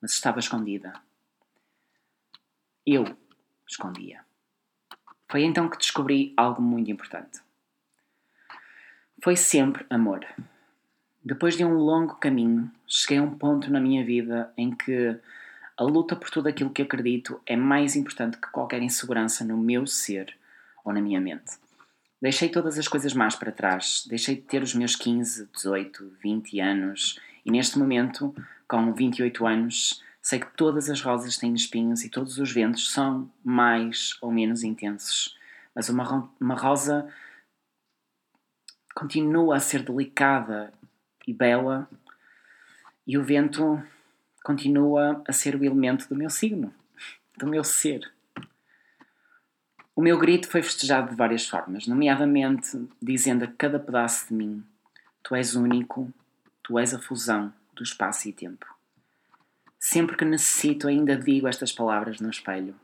mas 0.00 0.12
estava 0.12 0.38
escondida. 0.38 0.92
Eu 2.86 3.16
escondia. 3.68 4.24
Foi 5.28 5.42
então 5.42 5.68
que 5.68 5.76
descobri 5.76 6.32
algo 6.36 6.62
muito 6.62 6.88
importante. 6.88 7.40
Foi 9.20 9.34
sempre 9.34 9.84
amor. 9.90 10.24
Depois 11.20 11.56
de 11.56 11.64
um 11.64 11.74
longo 11.74 12.14
caminho, 12.14 12.70
cheguei 12.86 13.18
a 13.18 13.22
um 13.24 13.36
ponto 13.36 13.72
na 13.72 13.80
minha 13.80 14.04
vida 14.04 14.52
em 14.56 14.72
que 14.72 15.18
a 15.76 15.82
luta 15.82 16.14
por 16.14 16.30
tudo 16.30 16.48
aquilo 16.48 16.70
que 16.70 16.82
acredito 16.82 17.42
é 17.44 17.56
mais 17.56 17.96
importante 17.96 18.38
que 18.38 18.52
qualquer 18.52 18.80
insegurança 18.82 19.44
no 19.44 19.58
meu 19.58 19.84
ser 19.84 20.38
ou 20.84 20.92
na 20.92 21.00
minha 21.00 21.20
mente. 21.20 21.60
Deixei 22.22 22.48
todas 22.48 22.78
as 22.78 22.86
coisas 22.86 23.14
más 23.14 23.34
para 23.34 23.50
trás, 23.50 24.04
deixei 24.08 24.36
de 24.36 24.42
ter 24.42 24.62
os 24.62 24.76
meus 24.76 24.94
15, 24.94 25.48
18, 25.52 26.18
20 26.22 26.60
anos 26.60 27.18
e 27.44 27.50
neste 27.50 27.76
momento, 27.76 28.32
com 28.68 28.94
28 28.94 29.44
anos, 29.44 30.00
sei 30.22 30.38
que 30.38 30.46
todas 30.56 30.88
as 30.88 31.00
rosas 31.00 31.36
têm 31.36 31.52
espinhos 31.52 32.04
e 32.04 32.08
todos 32.08 32.38
os 32.38 32.52
ventos 32.52 32.92
são 32.92 33.28
mais 33.42 34.16
ou 34.20 34.30
menos 34.30 34.62
intensos. 34.62 35.36
Mas 35.74 35.88
uma, 35.88 36.30
uma 36.40 36.54
rosa 36.54 37.12
continua 38.94 39.56
a 39.56 39.60
ser 39.60 39.82
delicada 39.82 40.72
e 41.26 41.34
bela, 41.34 41.90
e 43.04 43.18
o 43.18 43.24
vento 43.24 43.82
continua 44.44 45.20
a 45.26 45.32
ser 45.32 45.56
o 45.56 45.64
elemento 45.64 46.08
do 46.08 46.14
meu 46.14 46.30
signo, 46.30 46.72
do 47.36 47.48
meu 47.48 47.64
ser. 47.64 48.12
O 49.94 50.02
meu 50.02 50.18
grito 50.18 50.48
foi 50.48 50.62
festejado 50.62 51.10
de 51.10 51.16
várias 51.16 51.46
formas, 51.46 51.86
nomeadamente 51.86 52.88
dizendo 53.00 53.44
a 53.44 53.48
cada 53.48 53.78
pedaço 53.78 54.28
de 54.28 54.34
mim: 54.34 54.64
Tu 55.22 55.34
és 55.34 55.54
único, 55.54 56.12
tu 56.62 56.78
és 56.78 56.94
a 56.94 56.98
fusão 56.98 57.52
do 57.74 57.82
espaço 57.82 58.28
e 58.28 58.32
tempo. 58.32 58.66
Sempre 59.78 60.16
que 60.16 60.24
necessito, 60.24 60.88
ainda 60.88 61.16
digo 61.16 61.48
estas 61.48 61.72
palavras 61.72 62.20
no 62.20 62.30
espelho. 62.30 62.74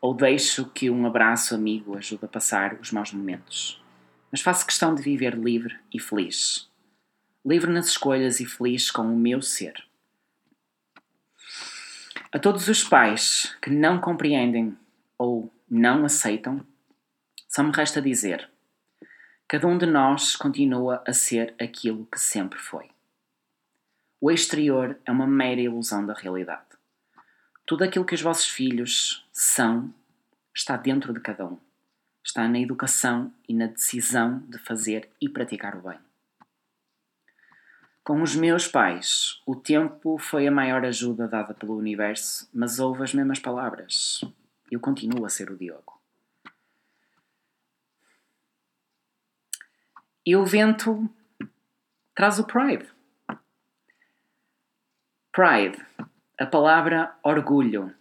Ou 0.00 0.14
deixo 0.14 0.66
que 0.70 0.90
um 0.90 1.06
abraço 1.06 1.54
amigo 1.54 1.96
ajude 1.96 2.24
a 2.24 2.28
passar 2.28 2.74
os 2.80 2.90
maus 2.90 3.12
momentos 3.12 3.84
mas 4.34 4.40
faço 4.40 4.66
questão 4.66 4.96
de 4.96 5.00
viver 5.00 5.36
livre 5.36 5.78
e 5.92 6.00
feliz. 6.00 6.68
Livre 7.46 7.72
nas 7.72 7.86
escolhas 7.86 8.40
e 8.40 8.44
feliz 8.44 8.90
com 8.90 9.02
o 9.02 9.16
meu 9.16 9.40
ser. 9.40 9.86
A 12.32 12.38
todos 12.40 12.66
os 12.66 12.82
pais 12.82 13.56
que 13.62 13.70
não 13.70 14.00
compreendem 14.00 14.76
ou 15.16 15.53
não 15.68 16.04
aceitam, 16.04 16.64
só 17.48 17.62
me 17.62 17.72
resta 17.72 18.00
dizer: 18.00 18.50
cada 19.48 19.66
um 19.66 19.78
de 19.78 19.86
nós 19.86 20.36
continua 20.36 21.02
a 21.06 21.12
ser 21.12 21.54
aquilo 21.60 22.06
que 22.06 22.18
sempre 22.18 22.58
foi. 22.58 22.90
O 24.20 24.30
exterior 24.30 24.98
é 25.04 25.12
uma 25.12 25.26
mera 25.26 25.60
ilusão 25.60 26.04
da 26.06 26.14
realidade. 26.14 26.64
Tudo 27.66 27.84
aquilo 27.84 28.04
que 28.04 28.14
os 28.14 28.22
vossos 28.22 28.46
filhos 28.46 29.26
são 29.32 29.92
está 30.54 30.76
dentro 30.76 31.12
de 31.12 31.20
cada 31.20 31.46
um 31.46 31.58
está 32.24 32.48
na 32.48 32.58
educação 32.58 33.30
e 33.46 33.52
na 33.52 33.66
decisão 33.66 34.42
de 34.48 34.58
fazer 34.58 35.10
e 35.20 35.28
praticar 35.28 35.76
o 35.76 35.82
bem. 35.82 35.98
Com 38.02 38.22
os 38.22 38.34
meus 38.34 38.66
pais, 38.66 39.40
o 39.46 39.54
tempo 39.54 40.18
foi 40.18 40.46
a 40.46 40.50
maior 40.50 40.84
ajuda 40.84 41.28
dada 41.28 41.54
pelo 41.54 41.76
universo, 41.76 42.48
mas 42.52 42.78
houve 42.78 43.02
as 43.02 43.14
mesmas 43.14 43.38
palavras. 43.38 44.20
Eu 44.74 44.80
continuo 44.80 45.24
a 45.24 45.28
ser 45.28 45.52
o 45.52 45.56
Diogo. 45.56 46.00
E 50.26 50.34
o 50.34 50.44
vento 50.44 51.08
traz 52.12 52.40
o 52.40 52.44
pride. 52.44 52.90
Pride, 55.30 55.80
a 56.36 56.46
palavra 56.46 57.14
orgulho, 57.22 57.94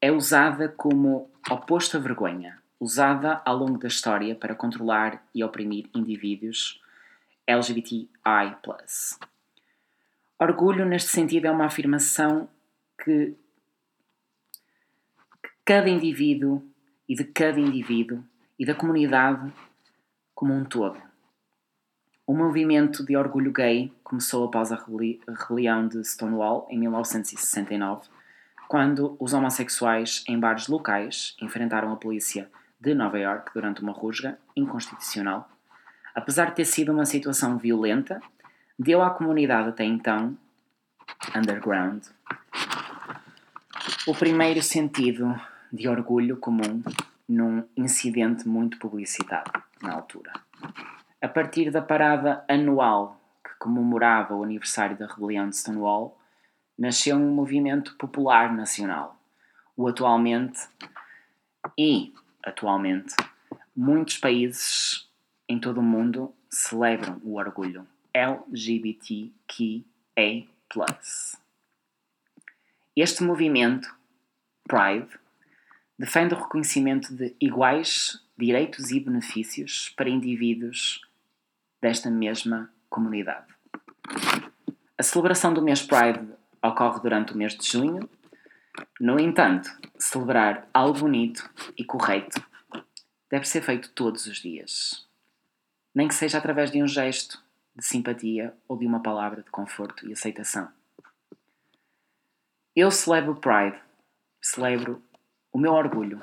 é 0.00 0.10
usada 0.10 0.70
como 0.70 1.30
oposto 1.50 1.98
à 1.98 2.00
vergonha 2.00 2.62
usada 2.80 3.40
ao 3.44 3.56
longo 3.56 3.78
da 3.78 3.88
história 3.88 4.34
para 4.34 4.54
controlar 4.54 5.22
e 5.34 5.42
oprimir 5.42 5.88
indivíduos 5.94 6.80
LGBTI. 7.46 8.08
Orgulho, 10.38 10.84
neste 10.84 11.10
sentido, 11.10 11.46
é 11.46 11.50
uma 11.50 11.66
afirmação 11.66 12.48
que, 13.02 13.34
que 13.34 13.45
cada 15.66 15.90
indivíduo 15.90 16.62
e 17.08 17.16
de 17.16 17.24
cada 17.24 17.58
indivíduo 17.58 18.22
e 18.56 18.64
da 18.64 18.72
comunidade 18.72 19.52
como 20.32 20.54
um 20.54 20.64
todo. 20.64 20.96
O 22.24 22.32
movimento 22.32 23.04
de 23.04 23.16
orgulho 23.16 23.52
gay 23.52 23.92
começou 24.04 24.44
após 24.44 24.70
a 24.70 24.76
rebelião 24.76 25.88
de 25.88 26.04
Stonewall 26.04 26.68
em 26.70 26.78
1969, 26.78 28.08
quando 28.68 29.16
os 29.18 29.32
homossexuais 29.32 30.22
em 30.28 30.38
bares 30.38 30.68
locais 30.68 31.36
enfrentaram 31.42 31.92
a 31.92 31.96
polícia 31.96 32.48
de 32.80 32.94
Nova 32.94 33.18
York 33.18 33.50
durante 33.52 33.82
uma 33.82 33.92
rusga 33.92 34.38
inconstitucional. 34.54 35.50
Apesar 36.14 36.50
de 36.50 36.54
ter 36.54 36.64
sido 36.64 36.92
uma 36.92 37.04
situação 37.04 37.58
violenta, 37.58 38.20
deu 38.78 39.02
à 39.02 39.10
comunidade 39.10 39.70
até 39.70 39.82
então 39.82 40.38
underground 41.34 42.04
o 44.06 44.14
primeiro 44.14 44.62
sentido 44.62 45.34
de 45.72 45.88
orgulho 45.88 46.36
comum 46.36 46.82
num 47.28 47.66
incidente 47.76 48.48
muito 48.48 48.78
publicitado 48.78 49.62
na 49.82 49.92
altura. 49.92 50.32
A 51.20 51.28
partir 51.28 51.70
da 51.70 51.82
parada 51.82 52.44
anual 52.48 53.20
que 53.42 53.50
comemorava 53.58 54.34
o 54.34 54.42
aniversário 54.42 54.96
da 54.96 55.06
rebelião 55.06 55.48
de 55.48 55.56
Stonewall, 55.56 56.18
nasceu 56.78 57.16
um 57.16 57.34
movimento 57.34 57.96
popular 57.96 58.54
nacional, 58.54 59.16
o 59.76 59.88
atualmente 59.88 60.68
e 61.76 62.12
atualmente 62.44 63.14
muitos 63.74 64.18
países 64.18 65.08
em 65.48 65.58
todo 65.58 65.78
o 65.78 65.82
mundo 65.82 66.34
celebram 66.50 67.20
o 67.22 67.36
orgulho 67.36 67.86
LGBTQA+. 68.12 69.34
Este 72.96 73.22
movimento, 73.22 73.94
Pride, 74.66 75.18
defende 75.98 76.34
o 76.34 76.38
reconhecimento 76.38 77.14
de 77.14 77.34
iguais 77.40 78.20
direitos 78.36 78.90
e 78.90 79.00
benefícios 79.00 79.92
para 79.96 80.10
indivíduos 80.10 81.00
desta 81.80 82.10
mesma 82.10 82.70
comunidade. 82.88 83.46
A 84.98 85.02
celebração 85.02 85.52
do 85.52 85.62
mês 85.62 85.82
Pride 85.82 86.26
ocorre 86.62 87.00
durante 87.00 87.32
o 87.32 87.36
mês 87.36 87.56
de 87.56 87.66
junho. 87.66 88.08
No 89.00 89.18
entanto, 89.18 89.70
celebrar 89.98 90.68
algo 90.72 91.00
bonito 91.00 91.48
e 91.76 91.84
correto 91.84 92.42
deve 93.30 93.46
ser 93.46 93.62
feito 93.62 93.90
todos 93.90 94.26
os 94.26 94.38
dias, 94.38 95.06
nem 95.94 96.08
que 96.08 96.14
seja 96.14 96.38
através 96.38 96.70
de 96.70 96.82
um 96.82 96.86
gesto 96.86 97.42
de 97.74 97.84
simpatia 97.84 98.54
ou 98.68 98.78
de 98.78 98.86
uma 98.86 99.02
palavra 99.02 99.42
de 99.42 99.50
conforto 99.50 100.06
e 100.08 100.12
aceitação. 100.12 100.68
Eu 102.74 102.90
celebro 102.90 103.36
Pride, 103.36 103.78
celebro 104.40 105.02
o 105.56 105.58
meu 105.58 105.72
orgulho. 105.72 106.20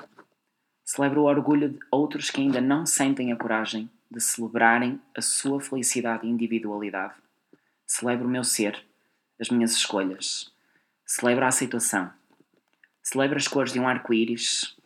Celebro 0.84 1.22
o 1.22 1.24
orgulho 1.24 1.68
de 1.68 1.80
outros 1.90 2.30
que 2.30 2.40
ainda 2.40 2.60
não 2.60 2.86
sentem 2.86 3.32
a 3.32 3.36
coragem 3.36 3.90
de 4.08 4.20
celebrarem 4.20 5.02
a 5.12 5.20
sua 5.20 5.60
felicidade 5.60 6.24
e 6.24 6.30
individualidade. 6.30 7.14
Celebro 7.84 8.28
o 8.28 8.30
meu 8.30 8.44
ser, 8.44 8.80
as 9.40 9.48
minhas 9.48 9.72
escolhas. 9.72 10.54
Celebro 11.04 11.44
a 11.44 11.48
aceitação. 11.48 12.12
Celebro 13.02 13.36
as 13.36 13.48
cores 13.48 13.72
de 13.72 13.80
um 13.80 13.88
arco-íris 13.88 14.76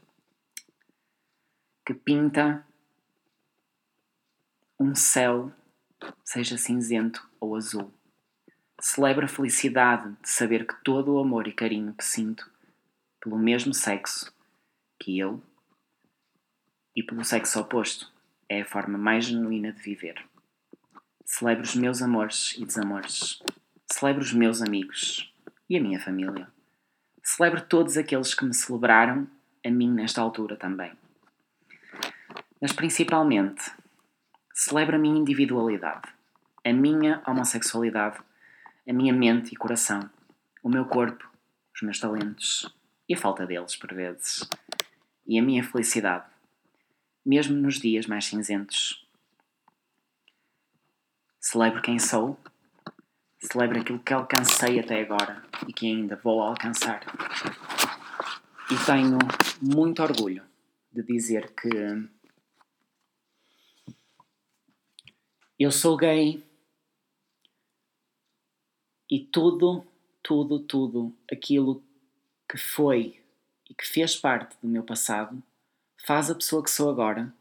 que 1.84 1.92
pinta 1.92 2.66
um 4.80 4.94
céu, 4.94 5.52
seja 6.24 6.56
cinzento 6.56 7.28
ou 7.38 7.54
azul. 7.54 7.92
Celebro 8.80 9.26
a 9.26 9.28
felicidade 9.28 10.10
de 10.22 10.30
saber 10.30 10.66
que 10.66 10.82
todo 10.82 11.12
o 11.12 11.18
amor 11.18 11.46
e 11.46 11.52
carinho 11.52 11.92
que 11.92 12.02
sinto 12.02 12.50
pelo 13.20 13.38
mesmo 13.38 13.74
sexo 13.74 14.37
que 14.98 15.18
eu 15.18 15.42
e 16.94 17.02
pelo 17.02 17.24
sexo 17.24 17.60
oposto 17.60 18.12
é 18.48 18.62
a 18.62 18.64
forma 18.64 18.98
mais 18.98 19.26
genuína 19.26 19.72
de 19.72 19.80
viver. 19.80 20.24
Celebro 21.24 21.62
os 21.62 21.74
meus 21.74 22.02
amores 22.02 22.54
e 22.58 22.64
desamores. 22.64 23.42
Celebro 23.92 24.22
os 24.22 24.32
meus 24.32 24.62
amigos 24.62 25.32
e 25.68 25.76
a 25.76 25.80
minha 25.80 26.00
família. 26.00 26.48
Celebro 27.22 27.60
todos 27.60 27.96
aqueles 27.96 28.34
que 28.34 28.44
me 28.44 28.54
celebraram, 28.54 29.28
a 29.64 29.70
mim 29.70 29.92
nesta 29.92 30.20
altura 30.20 30.56
também. 30.56 30.92
Mas 32.60 32.72
principalmente, 32.72 33.70
celebro 34.54 34.96
a 34.96 34.98
minha 34.98 35.20
individualidade, 35.20 36.08
a 36.64 36.72
minha 36.72 37.22
homossexualidade, 37.26 38.18
a 38.88 38.92
minha 38.92 39.12
mente 39.12 39.52
e 39.52 39.56
coração, 39.56 40.08
o 40.62 40.68
meu 40.68 40.86
corpo, 40.86 41.30
os 41.74 41.82
meus 41.82 42.00
talentos, 42.00 42.74
e 43.08 43.14
a 43.14 43.16
falta 43.16 43.46
deles 43.46 43.76
por 43.76 43.92
vezes, 43.94 44.48
e 45.28 45.38
a 45.38 45.42
minha 45.42 45.62
felicidade, 45.62 46.24
mesmo 47.24 47.54
nos 47.54 47.78
dias 47.78 48.06
mais 48.06 48.24
cinzentos. 48.24 49.06
Celebro 51.38 51.82
quem 51.82 51.98
sou, 51.98 52.38
celebro 53.38 53.78
aquilo 53.78 53.98
que 53.98 54.14
alcancei 54.14 54.80
até 54.80 55.02
agora 55.02 55.44
e 55.68 55.72
que 55.72 55.86
ainda 55.86 56.16
vou 56.16 56.40
alcançar. 56.40 57.02
E 58.70 58.86
tenho 58.86 59.18
muito 59.60 60.02
orgulho 60.02 60.42
de 60.90 61.02
dizer 61.02 61.54
que 61.54 61.68
eu 65.58 65.70
sou 65.70 65.96
gay 65.96 66.42
e 69.10 69.26
tudo, 69.26 69.86
tudo, 70.22 70.60
tudo 70.60 71.16
aquilo 71.30 71.82
que 72.48 72.56
foi 72.56 73.22
e 73.68 73.74
que 73.74 73.86
fez 73.86 74.16
parte 74.16 74.56
do 74.62 74.68
meu 74.68 74.82
passado 74.82 75.42
faz 76.04 76.30
a 76.30 76.34
pessoa 76.34 76.62
que 76.62 76.70
sou 76.70 76.88
agora, 76.88 77.32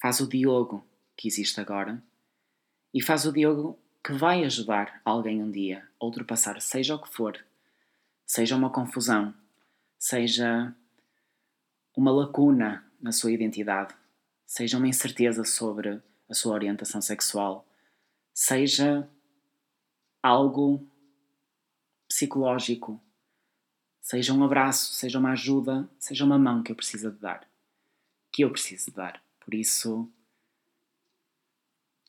faz 0.00 0.20
o 0.20 0.28
Diogo 0.28 0.86
que 1.16 1.28
existe 1.28 1.60
agora 1.60 2.02
e 2.92 3.02
faz 3.02 3.24
o 3.24 3.32
Diogo 3.32 3.78
que 4.04 4.12
vai 4.12 4.44
ajudar 4.44 5.00
alguém 5.04 5.42
um 5.42 5.50
dia 5.50 5.86
a 6.00 6.04
ultrapassar, 6.04 6.60
seja 6.60 6.94
o 6.94 7.02
que 7.02 7.08
for, 7.08 7.44
seja 8.26 8.56
uma 8.56 8.70
confusão, 8.70 9.34
seja 9.98 10.74
uma 11.96 12.12
lacuna 12.12 12.84
na 13.00 13.12
sua 13.12 13.32
identidade, 13.32 13.94
seja 14.46 14.78
uma 14.78 14.88
incerteza 14.88 15.44
sobre 15.44 16.00
a 16.28 16.34
sua 16.34 16.54
orientação 16.54 17.00
sexual, 17.00 17.66
seja 18.32 19.08
algo 20.22 20.86
psicológico 22.08 23.00
Seja 24.08 24.32
um 24.32 24.42
abraço, 24.42 24.94
seja 24.94 25.18
uma 25.18 25.32
ajuda, 25.32 25.86
seja 25.98 26.24
uma 26.24 26.38
mão 26.38 26.62
que 26.62 26.72
eu 26.72 26.76
preciso 26.76 27.10
de 27.10 27.18
dar. 27.18 27.46
Que 28.32 28.42
eu 28.42 28.50
preciso 28.50 28.86
de 28.86 28.96
dar. 28.96 29.22
Por 29.38 29.52
isso, 29.52 30.10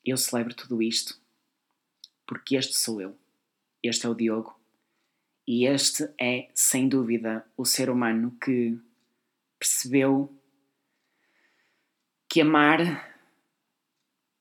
eu 0.06 0.16
celebro 0.16 0.54
tudo 0.54 0.82
isto 0.82 1.20
porque 2.26 2.56
este 2.56 2.74
sou 2.78 3.02
eu. 3.02 3.20
Este 3.84 4.06
é 4.06 4.10
o 4.10 4.16
Diogo. 4.16 4.58
E 5.46 5.66
este 5.66 6.10
é, 6.18 6.50
sem 6.54 6.88
dúvida, 6.88 7.46
o 7.58 7.66
ser 7.66 7.90
humano 7.90 8.32
que 8.42 8.80
percebeu 9.60 10.34
que 12.30 12.40
amar 12.40 13.14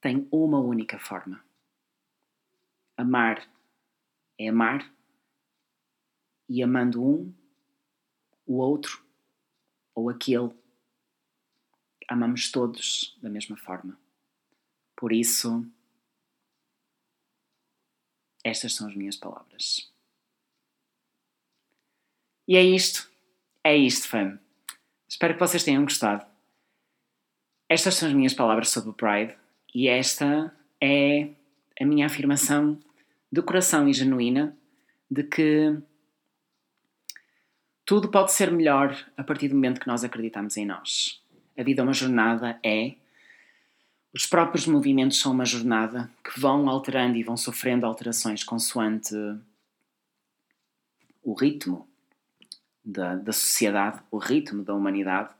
tem 0.01 0.29
uma 0.31 0.61
única 0.61 0.97
forma. 0.97 1.44
Amar 2.97 3.51
é 4.38 4.47
amar, 4.47 4.88
e 6.49 6.62
amando 6.62 7.05
um, 7.05 7.35
o 8.49 8.57
outro 8.57 9.05
ou 9.95 10.09
aquele. 10.09 10.51
Amamos 12.09 12.51
todos 12.51 13.17
da 13.23 13.29
mesma 13.29 13.57
forma. 13.57 14.01
Por 14.97 15.13
isso, 15.13 15.65
estas 18.43 18.75
são 18.75 18.89
as 18.89 18.97
minhas 18.97 19.17
palavras. 19.17 19.93
E 22.49 22.57
é 22.57 22.63
isto. 22.63 23.09
É 23.63 23.77
isto, 23.77 24.09
fam. 24.09 24.41
Espero 25.07 25.35
que 25.35 25.41
vocês 25.41 25.63
tenham 25.63 25.85
gostado. 25.85 26.27
Estas 27.69 27.95
são 27.97 28.09
as 28.09 28.15
minhas 28.15 28.33
palavras 28.33 28.71
sobre 28.71 28.91
o 28.91 28.95
Pride 28.95 29.37
e 29.75 29.89
esta 29.89 30.57
é 30.81 31.31
a 31.79 31.85
minha 31.85 32.07
afirmação 32.07 32.81
de 33.31 33.43
coração 33.43 33.87
e 33.87 33.93
genuína 33.93 34.57
de 35.11 35.23
que 35.23 35.79
tudo 37.88 38.11
pode 38.11 38.33
ser 38.33 38.53
melhor 38.53 38.94
a 39.16 39.24
partir 39.24 39.48
do 39.48 39.55
momento 39.55 39.81
que 39.81 39.87
nós 39.87 40.05
acreditamos 40.05 40.59
em 40.59 40.66
nós. 40.66 41.22
A 41.57 41.62
vida 41.62 41.81
é 41.81 41.85
uma 41.85 41.94
jornada, 41.94 42.61
é. 42.62 42.96
Os 44.12 44.27
próprios 44.27 44.66
movimentos 44.66 45.18
são 45.18 45.33
uma 45.33 45.46
jornada 45.46 46.11
que 46.22 46.38
vão 46.38 46.68
alterando 46.68 47.16
e 47.16 47.22
vão 47.22 47.35
sofrendo 47.35 47.87
alterações 47.87 48.44
consoante 48.44 49.14
o 51.22 51.33
ritmo 51.33 51.88
da, 52.85 53.16
da 53.16 53.33
sociedade, 53.33 54.03
o 54.11 54.18
ritmo 54.18 54.62
da 54.62 54.74
humanidade 54.74 55.31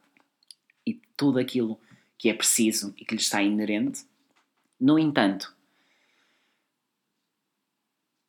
e 0.87 0.95
tudo 1.19 1.39
aquilo 1.39 1.79
que 2.17 2.31
é 2.31 2.33
preciso 2.33 2.95
e 2.97 3.05
que 3.05 3.15
lhe 3.15 3.21
está 3.21 3.43
inerente. 3.43 4.07
No 4.81 4.99
entanto, 4.99 5.55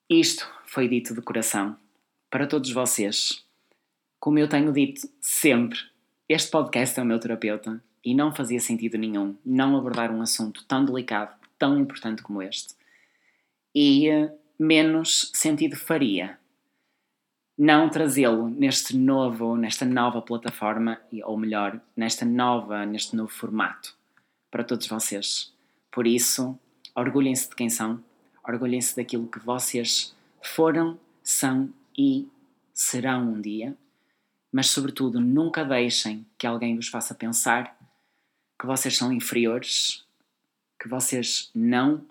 isto 0.10 0.46
foi 0.66 0.90
dito 0.90 1.14
de 1.14 1.22
coração 1.22 1.80
para 2.30 2.46
todos 2.46 2.70
vocês 2.74 3.48
como 4.20 4.38
eu 4.38 4.50
tenho 4.50 4.74
dito 4.74 5.08
sempre, 5.22 5.80
este 6.28 6.52
podcast 6.52 7.00
é 7.00 7.04
o 7.04 7.06
meu 7.06 7.20
terapeuta 7.20 7.82
e 8.04 8.14
não 8.14 8.34
fazia 8.34 8.60
sentido 8.60 8.98
nenhum 8.98 9.36
não 9.46 9.78
abordar 9.78 10.12
um 10.12 10.22
assunto 10.22 10.66
tão 10.66 10.84
delicado, 10.84 11.36
tão 11.58 11.80
importante 11.80 12.22
como 12.22 12.42
este. 12.42 12.76
E 13.74 14.10
uh, 14.10 14.32
menos 14.58 15.32
sentido 15.34 15.76
faria 15.76 16.38
não 17.58 17.90
trazê-lo 17.90 18.50
neste 18.50 18.96
novo, 18.96 19.56
nesta 19.58 19.86
nova 19.86 20.22
plataforma, 20.22 21.00
ou 21.24 21.38
melhor, 21.38 21.80
nesta 21.96 22.26
nova, 22.26 22.86
neste 22.86 23.16
novo 23.16 23.32
formato 23.32 23.98
para 24.50 24.64
todos 24.64 24.88
vocês. 24.88 25.54
Por 25.92 26.08
isso, 26.08 26.58
orgulhem-se 26.96 27.50
de 27.50 27.56
quem 27.56 27.70
são, 27.70 28.02
orgulhem-se 28.48 28.96
daquilo 28.96 29.28
que 29.28 29.40
vocês 29.40 30.16
foram, 30.42 30.98
são 31.22 31.70
e 31.98 32.28
serão 32.74 33.34
um 33.34 33.42
dia, 33.42 33.76
mas 34.52 34.68
sobretudo 34.68 35.20
nunca 35.20 35.64
deixem 35.64 36.26
que 36.38 36.48
alguém 36.48 36.76
vos 36.76 36.88
faça 36.88 37.14
pensar 37.14 37.78
que 38.60 38.66
vocês 38.66 38.98
são 38.98 39.12
inferiores, 39.14 40.06
que 40.80 40.88
vocês 40.88 41.50
não 41.54 42.06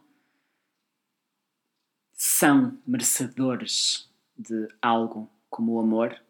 são 2.12 2.79
merecedores 2.87 4.09
de 4.37 4.68
algo 4.81 5.31
como 5.51 5.74
o 5.74 5.81
amor, 5.81 6.20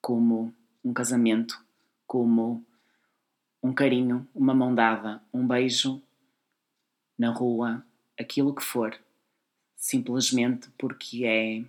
como 0.00 0.54
um 0.84 0.92
casamento, 0.92 1.62
como 2.06 2.64
um 3.62 3.72
carinho, 3.72 4.26
uma 4.34 4.54
mão 4.54 4.74
dada, 4.74 5.22
um 5.32 5.46
beijo 5.46 6.02
na 7.18 7.30
rua, 7.30 7.84
aquilo 8.18 8.54
que 8.54 8.62
for, 8.62 8.98
simplesmente 9.76 10.68
porque 10.78 11.24
é. 11.24 11.64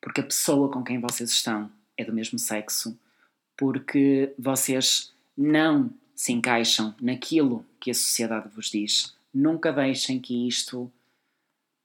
Porque 0.00 0.20
a 0.20 0.24
pessoa 0.24 0.70
com 0.70 0.82
quem 0.82 1.00
vocês 1.00 1.30
estão 1.30 1.70
é 1.96 2.04
do 2.04 2.12
mesmo 2.12 2.38
sexo, 2.38 2.98
porque 3.56 4.32
vocês 4.38 5.12
não 5.36 5.92
se 6.14 6.32
encaixam 6.32 6.94
naquilo 7.00 7.64
que 7.78 7.90
a 7.90 7.94
sociedade 7.94 8.48
vos 8.54 8.70
diz. 8.70 9.16
Nunca 9.32 9.72
deixem 9.72 10.20
que 10.20 10.46
isto 10.46 10.90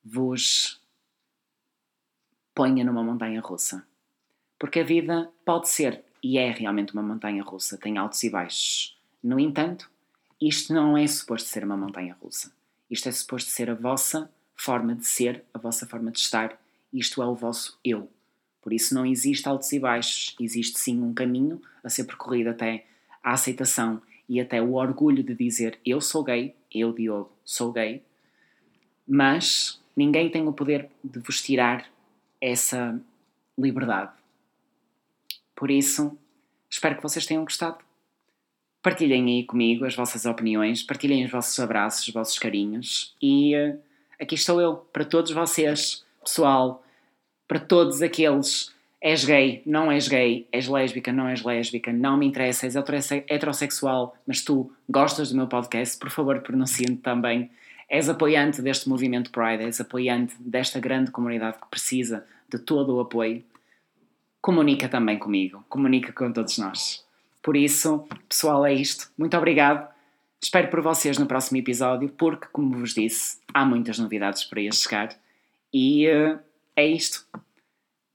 vos 0.04 0.80
ponha 2.54 2.84
numa 2.84 3.04
montanha 3.04 3.42
russa. 3.42 3.86
Porque 4.58 4.80
a 4.80 4.84
vida 4.84 5.30
pode 5.44 5.68
ser 5.68 6.04
e 6.24 6.38
é 6.38 6.50
realmente 6.50 6.94
uma 6.94 7.04
montanha 7.04 7.44
russa, 7.44 7.78
tem 7.78 7.98
altos 7.98 8.24
e 8.24 8.30
baixos. 8.30 8.98
No 9.22 9.40
entanto, 9.40 9.92
isto 10.42 10.74
não 10.74 10.98
é 10.98 11.06
suposto 11.06 11.48
ser 11.48 11.64
uma 11.64 11.78
montanha 11.78 12.18
russa. 12.22 12.52
Isto 12.90 13.10
é 13.10 13.12
suposto 13.12 13.50
ser 13.50 13.70
a 13.70 13.76
vossa 13.76 14.30
forma 14.56 14.96
de 14.96 15.06
ser, 15.06 15.44
a 15.54 15.60
vossa 15.60 15.86
forma 15.86 16.12
de 16.12 16.20
estar. 16.20 16.60
Isto 16.96 17.22
é 17.22 17.26
o 17.26 17.36
vosso 17.36 17.78
eu. 17.84 18.10
Por 18.62 18.72
isso 18.72 18.96
não 18.96 19.06
existe 19.06 19.48
altos 19.48 19.72
e 19.74 19.80
baixos, 19.80 20.34
existe 20.40 20.80
sim 20.80 21.02
um 21.02 21.14
caminho 21.14 21.62
a 21.84 21.90
ser 21.90 22.06
percorrido 22.06 22.50
até 22.50 22.86
a 23.22 23.34
aceitação 23.34 24.02
e 24.30 24.40
até 24.40 24.62
o 24.62 24.76
orgulho 24.76 25.22
de 25.22 25.36
dizer 25.36 25.78
eu 25.86 26.00
sou 26.00 26.24
gay, 26.24 26.56
eu 26.74 26.94
Diogo 26.94 27.32
sou 27.44 27.72
gay, 27.72 28.02
mas 29.06 29.80
ninguém 29.96 30.32
tem 30.32 30.48
o 30.48 30.54
poder 30.54 30.90
de 31.04 31.20
vos 31.20 31.42
tirar 31.42 31.86
essa 32.40 33.00
liberdade. 33.58 34.14
Por 35.54 35.70
isso, 35.70 36.18
espero 36.70 36.96
que 36.96 37.04
vocês 37.04 37.26
tenham 37.26 37.44
gostado. 37.44 37.84
Partilhem 38.82 39.26
aí 39.26 39.44
comigo 39.44 39.86
as 39.86 39.96
vossas 39.96 40.26
opiniões, 40.26 40.82
partilhem 40.82 41.26
os 41.26 41.32
vossos 41.32 41.60
abraços, 41.60 42.08
os 42.08 42.14
vossos 42.14 42.40
carinhos 42.40 43.16
e 43.22 43.54
uh, 43.54 43.78
aqui 44.20 44.36
estou 44.36 44.62
eu 44.62 44.78
para 44.78 45.04
todos 45.04 45.32
vocês, 45.32 46.06
pessoal, 46.24 46.85
para 47.48 47.60
todos 47.60 48.02
aqueles. 48.02 48.74
És 49.02 49.24
gay, 49.24 49.62
não 49.66 49.92
és 49.92 50.08
gay, 50.08 50.48
és 50.52 50.68
lésbica, 50.68 51.12
não 51.14 51.28
és 51.28 51.44
lésbica, 51.44 51.94
não 51.94 52.18
me 52.18 52.26
interessa, 52.26 52.66
és 52.66 52.76
heterossexual, 52.76 54.16
mas 54.26 54.44
tu 54.44 54.72
gostas 54.90 55.30
do 55.30 55.38
meu 55.38 55.48
podcast, 55.48 56.00
por 56.00 56.10
favor, 56.10 56.40
pronuncia-te 56.42 56.96
também. 56.96 57.52
És 57.88 58.10
apoiante 58.10 58.64
deste 58.64 58.90
movimento 58.90 59.30
Pride, 59.30 59.64
és 59.64 59.80
apoiante 59.80 60.34
desta 60.40 60.80
grande 60.80 61.12
comunidade 61.12 61.58
que 61.60 61.68
precisa 61.70 62.26
de 62.50 62.58
todo 62.58 62.96
o 62.96 63.00
apoio 63.00 63.44
comunica 64.46 64.88
também 64.88 65.18
comigo, 65.18 65.66
comunica 65.68 66.14
com 66.14 66.32
todos 66.32 66.60
nós. 66.60 67.04
Por 67.42 67.58
isso, 67.58 68.08
pessoal, 68.30 68.64
é 68.64 68.72
isto. 68.72 69.10
Muito 69.18 69.36
obrigado. 69.36 69.92
Espero 70.40 70.68
por 70.68 70.82
vocês 70.82 71.18
no 71.18 71.26
próximo 71.26 71.58
episódio, 71.58 72.10
porque, 72.10 72.46
como 72.52 72.78
vos 72.78 72.94
disse, 72.94 73.40
há 73.52 73.66
muitas 73.66 73.98
novidades 73.98 74.44
para 74.44 74.62
ir 74.62 74.72
chegar. 74.72 75.18
E 75.74 76.08
uh, 76.08 76.38
é 76.76 76.86
isto. 76.86 77.26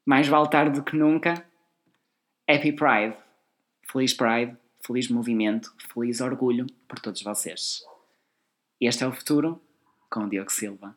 Mais 0.06 0.28
vale 0.28 0.48
tarde 0.48 0.78
do 0.78 0.84
que 0.84 0.96
nunca. 0.96 1.46
Happy 2.48 2.72
Pride. 2.72 3.16
Feliz 3.90 4.14
Pride, 4.14 4.56
feliz 4.86 5.08
movimento, 5.08 5.74
feliz 5.92 6.20
orgulho 6.20 6.66
por 6.88 6.98
todos 7.00 7.22
vocês. 7.22 7.82
Este 8.80 9.04
é 9.04 9.06
o 9.06 9.12
futuro 9.12 9.60
com 10.08 10.24
o 10.24 10.28
Diogo 10.28 10.50
Silva. 10.50 10.96